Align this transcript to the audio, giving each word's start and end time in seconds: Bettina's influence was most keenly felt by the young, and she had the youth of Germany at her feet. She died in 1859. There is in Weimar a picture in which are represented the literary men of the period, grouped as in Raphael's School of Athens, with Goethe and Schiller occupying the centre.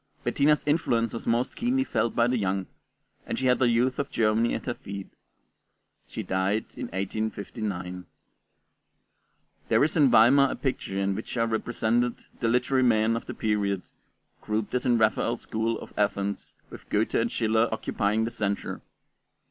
Bettina's 0.23 0.63
influence 0.65 1.13
was 1.13 1.27
most 1.27 1.55
keenly 1.55 1.83
felt 1.83 2.15
by 2.15 2.25
the 2.25 2.35
young, 2.39 2.65
and 3.27 3.37
she 3.37 3.45
had 3.45 3.59
the 3.59 3.69
youth 3.69 3.99
of 3.99 4.09
Germany 4.09 4.55
at 4.55 4.65
her 4.65 4.73
feet. 4.73 5.09
She 6.07 6.23
died 6.23 6.65
in 6.75 6.87
1859. 6.87 8.07
There 9.69 9.83
is 9.83 9.95
in 9.95 10.09
Weimar 10.09 10.49
a 10.49 10.55
picture 10.55 10.97
in 10.97 11.13
which 11.13 11.37
are 11.37 11.45
represented 11.45 12.25
the 12.39 12.47
literary 12.47 12.81
men 12.81 13.15
of 13.15 13.27
the 13.27 13.35
period, 13.35 13.83
grouped 14.41 14.73
as 14.73 14.87
in 14.87 14.97
Raphael's 14.97 15.41
School 15.41 15.77
of 15.77 15.93
Athens, 15.95 16.55
with 16.71 16.89
Goethe 16.89 17.13
and 17.13 17.31
Schiller 17.31 17.69
occupying 17.71 18.25
the 18.25 18.31
centre. 18.31 18.81